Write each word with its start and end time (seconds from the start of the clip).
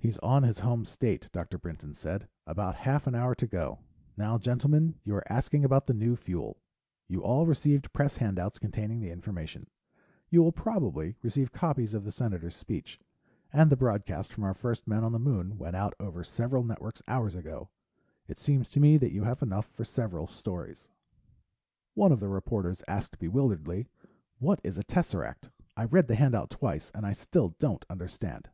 "He's 0.00 0.18
on 0.18 0.42
his 0.42 0.58
home 0.58 0.84
state," 0.84 1.28
Dr. 1.30 1.56
Brinton 1.56 1.94
said. 1.94 2.26
"About 2.48 2.74
half 2.74 3.06
an 3.06 3.14
hour 3.14 3.32
to 3.36 3.46
go. 3.46 3.78
Now, 4.16 4.38
gentlemen, 4.38 4.96
you 5.04 5.12
were 5.12 5.22
asking 5.32 5.64
about 5.64 5.86
the 5.86 5.94
new 5.94 6.16
fuel. 6.16 6.56
You 7.06 7.22
all 7.22 7.46
received 7.46 7.92
press 7.92 8.16
handouts 8.16 8.58
containing 8.58 8.98
the 8.98 9.12
information. 9.12 9.68
You 10.30 10.42
will 10.42 10.50
probably 10.50 11.14
receive 11.22 11.52
copies 11.52 11.94
of 11.94 12.02
the 12.02 12.10
Senator's 12.10 12.56
speech. 12.56 12.98
And 13.52 13.70
the 13.70 13.76
broadcast 13.76 14.32
from 14.32 14.42
our 14.42 14.52
first 14.52 14.88
men 14.88 15.04
on 15.04 15.12
the 15.12 15.20
Moon 15.20 15.56
went 15.58 15.76
out 15.76 15.94
over 16.00 16.24
several 16.24 16.64
networks 16.64 17.04
hours 17.06 17.36
ago. 17.36 17.68
It 18.26 18.40
seems 18.40 18.68
to 18.70 18.80
me 18.80 18.96
that 18.96 19.12
you 19.12 19.22
have 19.22 19.42
enough 19.44 19.66
for 19.66 19.84
several 19.84 20.26
stories." 20.26 20.88
One 21.94 22.10
of 22.10 22.18
the 22.18 22.26
reporters 22.28 22.82
asked 22.88 23.20
bewilderedly, 23.20 23.86
"What 24.40 24.60
is 24.64 24.76
a 24.76 24.82
tesseract? 24.82 25.50
I 25.76 25.84
read 25.84 26.08
the 26.08 26.16
handout 26.16 26.50
twice 26.50 26.90
and 26.92 27.06
I 27.06 27.12
still 27.12 27.50
don't 27.60 27.84
understand." 27.88 28.48